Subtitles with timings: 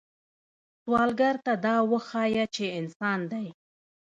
[0.81, 3.47] سوالګر ته دا وښایه چې انسان دی